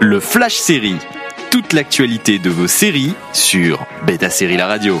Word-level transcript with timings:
Le 0.00 0.20
Flash 0.20 0.54
Série. 0.54 0.94
Toute 1.50 1.72
l'actualité 1.72 2.38
de 2.38 2.50
vos 2.50 2.68
séries 2.68 3.14
sur 3.32 3.84
Beta 4.06 4.30
Série 4.30 4.56
La 4.56 4.68
Radio. 4.68 5.00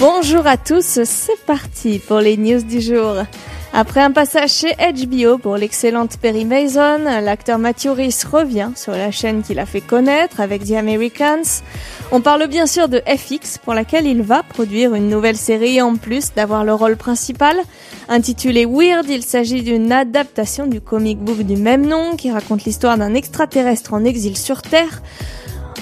Bonjour 0.00 0.46
à 0.46 0.56
tous, 0.56 1.00
c'est 1.04 1.44
parti 1.44 1.98
pour 1.98 2.20
les 2.20 2.38
news 2.38 2.62
du 2.62 2.80
jour. 2.80 3.24
Après 3.72 4.00
un 4.00 4.10
passage 4.10 4.50
chez 4.50 4.74
HBO 4.74 5.38
pour 5.38 5.56
l'excellente 5.56 6.16
Perry 6.16 6.44
Mason, 6.44 6.98
l'acteur 7.04 7.58
Matthew 7.58 7.88
Rhys 7.88 8.24
revient 8.30 8.70
sur 8.74 8.92
la 8.92 9.10
chaîne 9.10 9.42
qu'il 9.42 9.58
a 9.58 9.66
fait 9.66 9.82
connaître 9.82 10.40
avec 10.40 10.64
The 10.64 10.72
Americans. 10.72 11.62
On 12.10 12.20
parle 12.20 12.48
bien 12.48 12.66
sûr 12.66 12.88
de 12.88 13.02
FX 13.06 13.58
pour 13.58 13.74
laquelle 13.74 14.06
il 14.06 14.22
va 14.22 14.42
produire 14.42 14.94
une 14.94 15.08
nouvelle 15.08 15.36
série 15.36 15.82
en 15.82 15.96
plus 15.96 16.32
d'avoir 16.34 16.64
le 16.64 16.72
rôle 16.72 16.96
principal. 16.96 17.56
Intitulé 18.08 18.64
Weird, 18.64 19.08
il 19.08 19.22
s'agit 19.22 19.62
d'une 19.62 19.92
adaptation 19.92 20.66
du 20.66 20.80
comic 20.80 21.18
book 21.18 21.40
du 21.40 21.56
même 21.56 21.86
nom 21.86 22.16
qui 22.16 22.32
raconte 22.32 22.64
l'histoire 22.64 22.96
d'un 22.96 23.14
extraterrestre 23.14 23.92
en 23.92 24.04
exil 24.04 24.36
sur 24.36 24.62
Terre. 24.62 25.02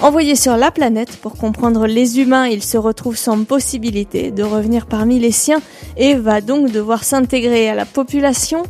Envoyé 0.01 0.35
sur 0.35 0.57
la 0.57 0.69
planète 0.69 1.17
pour 1.17 1.33
comprendre 1.33 1.87
les 1.87 2.19
humains, 2.19 2.45
il 2.45 2.63
se 2.63 2.77
retrouve 2.77 3.17
sans 3.17 3.43
possibilité 3.43 4.29
de 4.29 4.43
revenir 4.43 4.85
parmi 4.85 5.19
les 5.19 5.31
siens 5.31 5.59
et 5.97 6.13
va 6.13 6.39
donc 6.39 6.71
devoir 6.71 7.03
s'intégrer 7.03 7.67
à 7.67 7.73
la 7.73 7.85
population. 7.85 8.61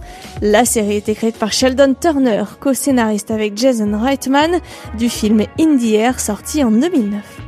La 0.41 0.63
série 0.63 0.95
est 0.95 1.09
écrite 1.09 1.37
par 1.37 1.51
Sheldon 1.51 1.95
Turner, 1.99 2.45
co-scénariste 2.61 3.29
avec 3.29 3.57
Jason 3.57 3.99
Reitman 3.99 4.61
du 4.97 5.09
film 5.09 5.43
In 5.59 5.77
Air 5.79 6.19
sorti 6.21 6.63
en 6.63 6.71
2009. 6.71 7.46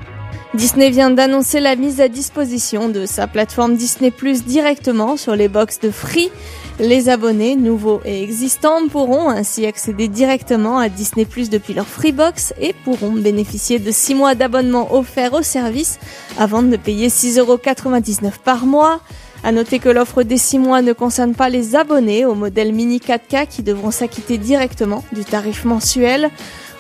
Disney 0.56 0.90
vient 0.90 1.12
d'annoncer 1.12 1.60
la 1.60 1.76
mise 1.76 2.02
à 2.02 2.08
disposition 2.08 2.90
de 2.90 3.06
sa 3.06 3.28
plateforme 3.28 3.76
Disney 3.76 4.10
Plus 4.10 4.44
directement 4.44 5.16
sur 5.16 5.36
les 5.36 5.48
box 5.48 5.80
de 5.80 5.92
Free. 5.92 6.32
Les 6.80 7.08
abonnés, 7.08 7.56
nouveaux 7.56 8.02
et 8.04 8.24
existants, 8.24 8.88
pourront 8.88 9.30
ainsi 9.30 9.68
accéder 9.68 10.08
directement 10.08 10.80
à 10.80 10.90
Disney 10.90 11.26
Plus 11.26 11.52
depuis 11.52 11.76
leur 11.76 11.86
Freebox 11.86 12.56
et 12.60 12.74
pourront 12.84 13.12
bénéficier 13.12 13.78
de 13.78 13.92
6 13.92 14.16
mois 14.16 14.34
d'abonnement 14.34 14.96
offert 14.96 15.34
au 15.34 15.44
service 15.44 16.00
avant 16.40 16.64
de 16.64 16.78
payer 16.78 17.10
6,99€ 17.10 18.32
par 18.44 18.66
mois. 18.66 19.02
À 19.44 19.52
noter 19.54 19.80
que 19.80 19.90
l'offre 19.90 20.24
des 20.24 20.38
6 20.38 20.60
mois 20.60 20.82
ne 20.82 20.92
concerne 20.92 21.34
pas 21.34 21.50
les 21.50 21.76
abonnés 21.76 22.26
au 22.26 22.36
modèle 22.36 22.74
Mini 22.74 22.98
4K 22.98 23.48
qui 23.48 23.64
devront 23.64 23.92
s'acquitter 23.92 24.38
directement 24.38 25.04
du 25.14 25.24
tarif 25.24 25.64
mensuel. 25.64 26.30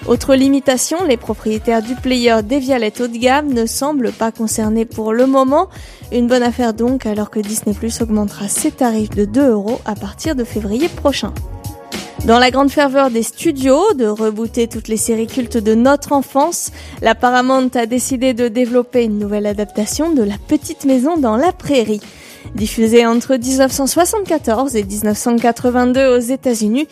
Autre 0.07 0.35
limitation, 0.35 1.03
les 1.05 1.17
propriétaires 1.17 1.81
du 1.81 1.95
player 1.95 2.37
Devialet 2.43 3.01
haut 3.01 3.07
de 3.07 3.17
gamme 3.17 3.53
ne 3.53 3.65
semblent 3.65 4.11
pas 4.11 4.31
concernés 4.31 4.85
pour 4.85 5.13
le 5.13 5.25
moment. 5.25 5.69
Une 6.11 6.27
bonne 6.27 6.43
affaire 6.43 6.73
donc 6.73 7.05
alors 7.05 7.29
que 7.29 7.39
Disney 7.39 7.75
Plus 7.75 8.01
augmentera 8.01 8.47
ses 8.47 8.71
tarifs 8.71 9.11
de 9.11 9.25
2 9.25 9.49
euros 9.51 9.79
à 9.85 9.95
partir 9.95 10.35
de 10.35 10.43
février 10.43 10.89
prochain. 10.89 11.33
Dans 12.25 12.39
la 12.39 12.51
grande 12.51 12.69
ferveur 12.69 13.09
des 13.09 13.23
studios 13.23 13.93
de 13.93 14.05
rebooter 14.05 14.67
toutes 14.67 14.89
les 14.89 14.97
séries 14.97 15.27
cultes 15.27 15.57
de 15.57 15.73
notre 15.73 16.11
enfance, 16.11 16.71
la 17.01 17.15
Paramount 17.15 17.69
a 17.75 17.85
décidé 17.85 18.33
de 18.33 18.49
développer 18.49 19.05
une 19.05 19.17
nouvelle 19.17 19.45
adaptation 19.45 20.13
de 20.13 20.23
La 20.23 20.35
Petite 20.37 20.85
Maison 20.85 21.17
dans 21.17 21.37
la 21.37 21.53
Prairie. 21.53 22.01
Diffusée 22.55 23.05
entre 23.05 23.35
1974 23.35 24.75
et 24.75 24.83
1982 24.83 26.15
aux 26.15 26.19
États-Unis, 26.19 26.87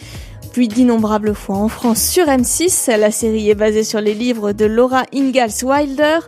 puis 0.54 0.68
d'innombrables 0.68 1.36
fois 1.36 1.58
en 1.58 1.68
France 1.68 2.02
sur 2.02 2.26
M6. 2.26 2.96
La 2.98 3.12
série 3.12 3.50
est 3.50 3.56
basée 3.56 3.84
sur 3.84 4.02
les 4.02 4.14
livres 4.14 4.54
de 4.54 4.66
Laura 4.66 5.04
Ingalls 5.14 5.64
Wilder 5.64 6.20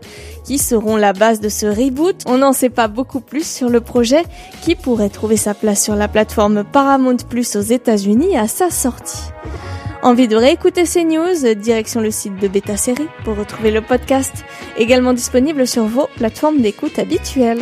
qui 0.43 0.57
seront 0.57 0.97
la 0.97 1.13
base 1.13 1.39
de 1.39 1.49
ce 1.49 1.65
reboot. 1.65 2.23
On 2.25 2.39
n'en 2.39 2.53
sait 2.53 2.69
pas 2.69 2.87
beaucoup 2.87 3.19
plus 3.19 3.47
sur 3.47 3.69
le 3.69 3.81
projet 3.81 4.23
qui 4.61 4.75
pourrait 4.75 5.09
trouver 5.09 5.37
sa 5.37 5.53
place 5.53 5.83
sur 5.83 5.95
la 5.95 6.07
plateforme 6.07 6.63
Paramount 6.63 7.17
Plus 7.29 7.55
aux 7.55 7.61
États-Unis 7.61 8.37
à 8.37 8.47
sa 8.47 8.69
sortie. 8.69 9.29
Envie 10.01 10.27
de 10.27 10.35
réécouter 10.35 10.85
ces 10.85 11.03
news? 11.03 11.55
Direction 11.55 11.99
le 11.99 12.09
site 12.09 12.37
de 12.37 12.47
Beta 12.47 12.77
Série 12.77 13.07
pour 13.25 13.35
retrouver 13.35 13.69
le 13.69 13.81
podcast, 13.81 14.45
également 14.77 15.13
disponible 15.13 15.67
sur 15.67 15.85
vos 15.85 16.07
plateformes 16.15 16.61
d'écoute 16.61 16.97
habituelles. 16.99 17.61